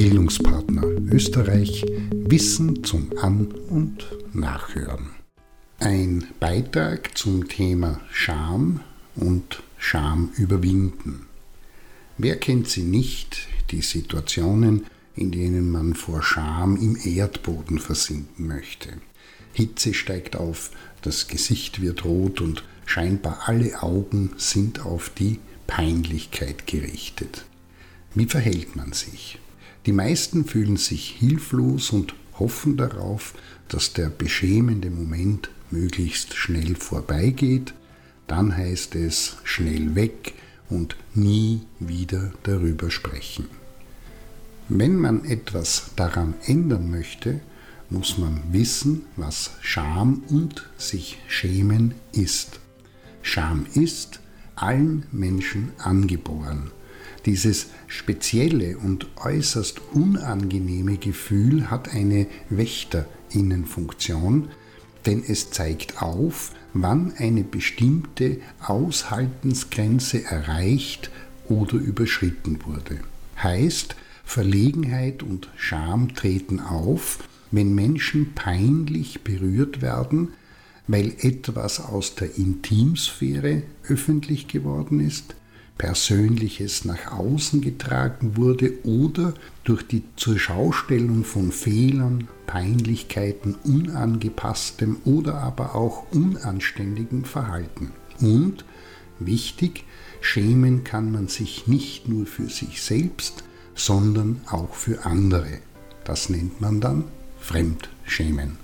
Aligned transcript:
Bildungspartner 0.00 0.82
Österreich 1.12 1.84
Wissen 2.10 2.82
zum 2.84 3.10
An- 3.18 3.52
und 3.68 4.06
Nachhören. 4.32 5.10
Ein 5.78 6.24
Beitrag 6.40 7.18
zum 7.18 7.48
Thema 7.48 8.00
Scham 8.10 8.80
und 9.14 9.62
Scham 9.76 10.30
überwinden. 10.38 11.26
Wer 12.16 12.36
kennt 12.36 12.66
sie 12.70 12.84
nicht, 12.84 13.46
die 13.72 13.82
Situationen, 13.82 14.86
in 15.16 15.32
denen 15.32 15.70
man 15.70 15.92
vor 15.94 16.22
Scham 16.22 16.76
im 16.76 16.96
Erdboden 16.96 17.78
versinken 17.78 18.46
möchte? 18.46 18.88
Hitze 19.52 19.92
steigt 19.92 20.34
auf, 20.34 20.70
das 21.02 21.28
Gesicht 21.28 21.82
wird 21.82 22.06
rot 22.06 22.40
und 22.40 22.64
scheinbar 22.86 23.40
alle 23.44 23.82
Augen 23.82 24.30
sind 24.38 24.80
auf 24.80 25.10
die 25.10 25.40
Peinlichkeit 25.66 26.66
gerichtet. 26.66 27.44
Wie 28.14 28.24
verhält 28.24 28.76
man 28.76 28.94
sich? 28.94 29.38
Die 29.86 29.92
meisten 29.92 30.44
fühlen 30.44 30.76
sich 30.76 31.16
hilflos 31.18 31.90
und 31.90 32.14
hoffen 32.38 32.76
darauf, 32.76 33.34
dass 33.68 33.92
der 33.92 34.08
beschämende 34.08 34.90
Moment 34.90 35.50
möglichst 35.70 36.34
schnell 36.34 36.74
vorbeigeht. 36.74 37.74
Dann 38.26 38.56
heißt 38.56 38.94
es 38.94 39.36
schnell 39.44 39.94
weg 39.94 40.34
und 40.68 40.96
nie 41.14 41.62
wieder 41.78 42.32
darüber 42.42 42.90
sprechen. 42.90 43.46
Wenn 44.68 44.96
man 44.96 45.24
etwas 45.24 45.90
daran 45.96 46.34
ändern 46.46 46.90
möchte, 46.90 47.40
muss 47.88 48.18
man 48.18 48.40
wissen, 48.52 49.02
was 49.16 49.52
Scham 49.62 50.22
und 50.28 50.68
sich 50.78 51.18
schämen 51.26 51.94
ist. 52.12 52.60
Scham 53.22 53.66
ist 53.74 54.20
allen 54.54 55.06
Menschen 55.10 55.72
angeboren. 55.78 56.70
Dieses 57.26 57.66
spezielle 57.86 58.78
und 58.78 59.06
äußerst 59.16 59.80
unangenehme 59.92 60.96
Gefühl 60.96 61.70
hat 61.70 61.94
eine 61.94 62.26
Wächterinnenfunktion, 62.48 64.48
denn 65.06 65.22
es 65.26 65.50
zeigt 65.50 66.02
auf, 66.02 66.52
wann 66.72 67.12
eine 67.16 67.42
bestimmte 67.42 68.38
Aushaltensgrenze 68.60 70.24
erreicht 70.24 71.10
oder 71.48 71.74
überschritten 71.74 72.60
wurde. 72.64 73.00
Heißt, 73.42 73.96
Verlegenheit 74.24 75.22
und 75.22 75.48
Scham 75.56 76.14
treten 76.14 76.60
auf, 76.60 77.18
wenn 77.50 77.74
Menschen 77.74 78.34
peinlich 78.34 79.22
berührt 79.22 79.82
werden, 79.82 80.28
weil 80.86 81.14
etwas 81.20 81.80
aus 81.80 82.14
der 82.14 82.36
Intimsphäre 82.36 83.62
öffentlich 83.88 84.48
geworden 84.48 85.00
ist, 85.00 85.34
Persönliches 85.80 86.84
nach 86.84 87.10
außen 87.10 87.62
getragen 87.62 88.36
wurde 88.36 88.84
oder 88.84 89.32
durch 89.64 89.82
die 89.82 90.02
Zurschaustellung 90.14 91.24
von 91.24 91.52
Fehlern, 91.52 92.28
Peinlichkeiten, 92.46 93.54
unangepasstem 93.64 94.98
oder 95.06 95.36
aber 95.36 95.74
auch 95.74 96.12
unanständigem 96.12 97.24
Verhalten. 97.24 97.92
Und, 98.20 98.66
wichtig, 99.20 99.84
schämen 100.20 100.84
kann 100.84 101.12
man 101.12 101.28
sich 101.28 101.66
nicht 101.66 102.06
nur 102.06 102.26
für 102.26 102.50
sich 102.50 102.82
selbst, 102.82 103.42
sondern 103.74 104.42
auch 104.50 104.74
für 104.74 105.06
andere. 105.06 105.60
Das 106.04 106.28
nennt 106.28 106.60
man 106.60 106.82
dann 106.82 107.04
Fremdschämen. 107.40 108.58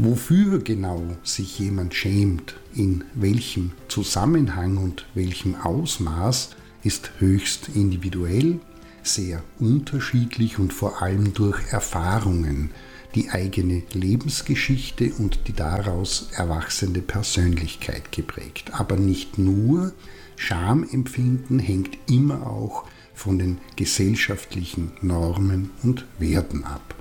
Wofür 0.00 0.60
genau 0.60 1.16
sich 1.24 1.58
jemand 1.58 1.92
schämt, 1.92 2.54
in 2.72 3.02
welchem 3.14 3.72
Zusammenhang 3.88 4.76
und 4.76 5.06
welchem 5.14 5.56
Ausmaß, 5.56 6.50
ist 6.84 7.10
höchst 7.18 7.70
individuell, 7.74 8.60
sehr 9.02 9.42
unterschiedlich 9.58 10.60
und 10.60 10.72
vor 10.72 11.02
allem 11.02 11.34
durch 11.34 11.72
Erfahrungen, 11.72 12.70
die 13.16 13.30
eigene 13.30 13.82
Lebensgeschichte 13.92 15.12
und 15.18 15.48
die 15.48 15.52
daraus 15.52 16.28
erwachsene 16.30 17.00
Persönlichkeit 17.00 18.12
geprägt. 18.12 18.70
Aber 18.74 18.94
nicht 18.96 19.36
nur, 19.36 19.92
Schamempfinden 20.36 21.58
hängt 21.58 21.98
immer 22.08 22.46
auch 22.46 22.84
von 23.14 23.40
den 23.40 23.58
gesellschaftlichen 23.74 24.92
Normen 25.02 25.70
und 25.82 26.06
Werten 26.20 26.62
ab 26.62 26.94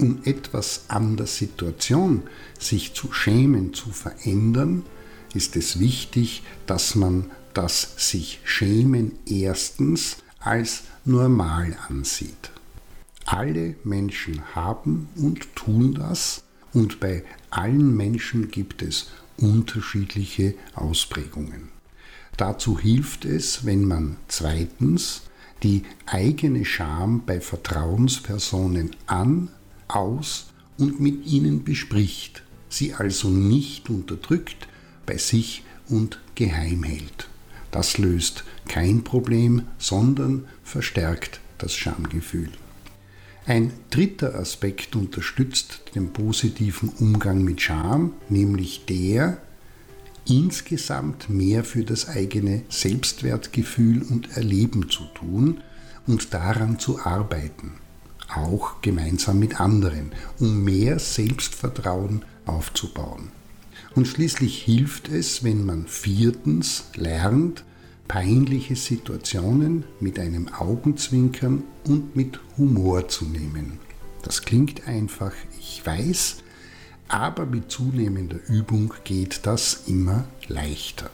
um 0.00 0.20
etwas 0.24 0.84
an 0.88 1.16
der 1.16 1.26
Situation 1.26 2.22
sich 2.58 2.94
zu 2.94 3.12
schämen, 3.12 3.74
zu 3.74 3.90
verändern, 3.90 4.84
ist 5.34 5.56
es 5.56 5.78
wichtig, 5.78 6.42
dass 6.66 6.94
man 6.94 7.30
das 7.54 7.94
sich 7.96 8.40
schämen 8.44 9.12
erstens 9.26 10.18
als 10.38 10.84
normal 11.04 11.76
ansieht. 11.88 12.50
Alle 13.26 13.76
Menschen 13.84 14.42
haben 14.54 15.08
und 15.16 15.54
tun 15.54 15.94
das 15.94 16.42
und 16.72 17.00
bei 17.00 17.24
allen 17.50 17.96
Menschen 17.96 18.50
gibt 18.50 18.82
es 18.82 19.10
unterschiedliche 19.36 20.54
Ausprägungen. 20.74 21.68
Dazu 22.36 22.78
hilft 22.78 23.24
es, 23.24 23.66
wenn 23.66 23.84
man 23.84 24.16
zweitens 24.28 25.22
die 25.62 25.82
eigene 26.06 26.64
Scham 26.64 27.22
bei 27.26 27.40
Vertrauenspersonen 27.40 28.96
an, 29.06 29.50
aus 29.94 30.46
und 30.78 31.00
mit 31.00 31.26
ihnen 31.26 31.64
bespricht, 31.64 32.42
sie 32.68 32.94
also 32.94 33.28
nicht 33.28 33.90
unterdrückt, 33.90 34.68
bei 35.06 35.16
sich 35.16 35.62
und 35.88 36.20
geheim 36.34 36.82
hält. 36.82 37.28
Das 37.70 37.98
löst 37.98 38.44
kein 38.68 39.04
Problem, 39.04 39.62
sondern 39.78 40.46
verstärkt 40.64 41.40
das 41.58 41.74
Schamgefühl. 41.74 42.50
Ein 43.46 43.72
dritter 43.90 44.34
Aspekt 44.34 44.96
unterstützt 44.96 45.82
den 45.94 46.12
positiven 46.12 46.88
Umgang 46.88 47.42
mit 47.42 47.60
Scham, 47.60 48.12
nämlich 48.28 48.84
der, 48.86 49.38
insgesamt 50.28 51.28
mehr 51.28 51.64
für 51.64 51.84
das 51.84 52.08
eigene 52.08 52.62
Selbstwertgefühl 52.68 54.02
und 54.02 54.36
Erleben 54.36 54.88
zu 54.90 55.04
tun 55.14 55.60
und 56.06 56.32
daran 56.34 56.78
zu 56.78 57.00
arbeiten 57.00 57.72
auch 58.36 58.80
gemeinsam 58.82 59.38
mit 59.38 59.60
anderen, 59.60 60.12
um 60.38 60.62
mehr 60.62 60.98
Selbstvertrauen 60.98 62.24
aufzubauen. 62.46 63.28
Und 63.94 64.06
schließlich 64.06 64.62
hilft 64.62 65.08
es, 65.08 65.42
wenn 65.42 65.64
man 65.64 65.86
viertens 65.86 66.84
lernt, 66.94 67.64
peinliche 68.06 68.76
Situationen 68.76 69.84
mit 70.00 70.18
einem 70.18 70.48
Augenzwinkern 70.48 71.62
und 71.86 72.16
mit 72.16 72.40
Humor 72.56 73.08
zu 73.08 73.24
nehmen. 73.24 73.78
Das 74.22 74.42
klingt 74.42 74.86
einfach, 74.86 75.32
ich 75.58 75.84
weiß, 75.84 76.38
aber 77.08 77.46
mit 77.46 77.70
zunehmender 77.70 78.38
Übung 78.48 78.94
geht 79.04 79.40
das 79.44 79.84
immer 79.86 80.24
leichter. 80.48 81.10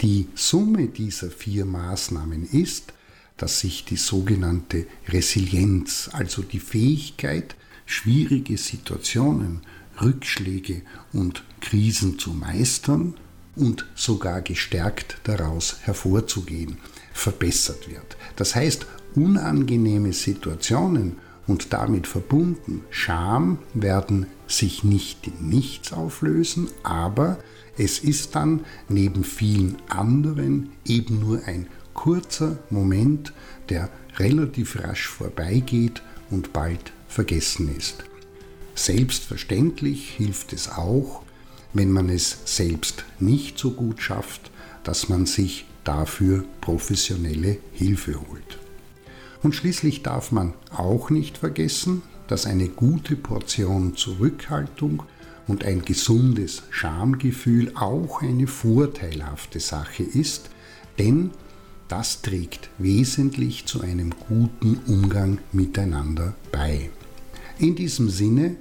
Die 0.00 0.28
Summe 0.34 0.88
dieser 0.88 1.30
vier 1.30 1.64
Maßnahmen 1.64 2.48
ist, 2.50 2.92
dass 3.36 3.60
sich 3.60 3.84
die 3.84 3.96
sogenannte 3.96 4.86
Resilienz, 5.08 6.10
also 6.12 6.42
die 6.42 6.60
Fähigkeit, 6.60 7.56
schwierige 7.84 8.56
Situationen, 8.56 9.60
Rückschläge 10.00 10.82
und 11.12 11.44
Krisen 11.60 12.18
zu 12.18 12.30
meistern 12.30 13.14
und 13.54 13.86
sogar 13.94 14.42
gestärkt 14.42 15.18
daraus 15.24 15.78
hervorzugehen, 15.82 16.78
verbessert 17.12 17.88
wird. 17.88 18.16
Das 18.36 18.54
heißt, 18.54 18.86
unangenehme 19.14 20.12
Situationen 20.12 21.16
und 21.46 21.72
damit 21.72 22.06
verbunden 22.06 22.84
Scham 22.90 23.58
werden 23.72 24.26
sich 24.46 24.84
nicht 24.84 25.26
in 25.26 25.48
nichts 25.48 25.92
auflösen, 25.92 26.68
aber 26.82 27.38
es 27.78 27.98
ist 27.98 28.34
dann 28.34 28.64
neben 28.88 29.24
vielen 29.24 29.76
anderen 29.88 30.70
eben 30.84 31.20
nur 31.20 31.44
ein 31.44 31.66
kurzer 31.96 32.58
Moment, 32.70 33.32
der 33.68 33.88
relativ 34.18 34.78
rasch 34.78 35.08
vorbeigeht 35.08 36.02
und 36.30 36.52
bald 36.52 36.92
vergessen 37.08 37.74
ist. 37.76 38.04
Selbstverständlich 38.76 40.10
hilft 40.10 40.52
es 40.52 40.68
auch, 40.68 41.22
wenn 41.72 41.90
man 41.90 42.08
es 42.08 42.38
selbst 42.44 43.04
nicht 43.18 43.58
so 43.58 43.72
gut 43.72 44.00
schafft, 44.00 44.50
dass 44.84 45.08
man 45.08 45.26
sich 45.26 45.66
dafür 45.82 46.44
professionelle 46.60 47.58
Hilfe 47.72 48.20
holt. 48.28 48.58
Und 49.42 49.54
schließlich 49.54 50.02
darf 50.02 50.32
man 50.32 50.54
auch 50.70 51.10
nicht 51.10 51.38
vergessen, 51.38 52.02
dass 52.28 52.46
eine 52.46 52.68
gute 52.68 53.16
Portion 53.16 53.96
Zurückhaltung 53.96 55.02
und 55.46 55.64
ein 55.64 55.84
gesundes 55.84 56.62
Schamgefühl 56.70 57.72
auch 57.76 58.22
eine 58.22 58.46
vorteilhafte 58.46 59.60
Sache 59.60 60.02
ist, 60.02 60.50
denn 60.98 61.30
das 61.88 62.22
trägt 62.22 62.70
wesentlich 62.78 63.66
zu 63.66 63.80
einem 63.80 64.12
guten 64.28 64.80
Umgang 64.86 65.38
miteinander 65.52 66.34
bei. 66.52 66.90
In 67.58 67.74
diesem 67.74 68.10
Sinne, 68.10 68.56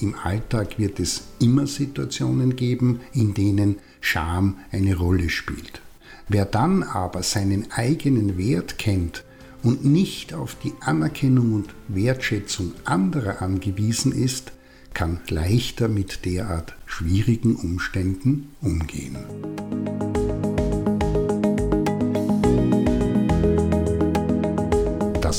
im 0.00 0.14
Alltag 0.14 0.78
wird 0.78 0.98
es 0.98 1.24
immer 1.40 1.66
Situationen 1.66 2.56
geben, 2.56 3.00
in 3.12 3.34
denen 3.34 3.76
Scham 4.00 4.58
eine 4.72 4.96
Rolle 4.96 5.28
spielt. 5.28 5.82
Wer 6.28 6.44
dann 6.44 6.82
aber 6.82 7.22
seinen 7.22 7.70
eigenen 7.72 8.38
Wert 8.38 8.78
kennt 8.78 9.24
und 9.62 9.84
nicht 9.84 10.32
auf 10.32 10.56
die 10.62 10.72
Anerkennung 10.80 11.52
und 11.52 11.74
Wertschätzung 11.88 12.72
anderer 12.84 13.42
angewiesen 13.42 14.12
ist, 14.12 14.52
kann 14.94 15.20
leichter 15.28 15.88
mit 15.88 16.24
derart 16.24 16.74
schwierigen 16.86 17.56
Umständen 17.56 18.50
umgehen. 18.60 19.16